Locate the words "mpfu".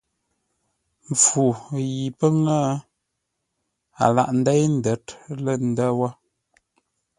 1.11-1.45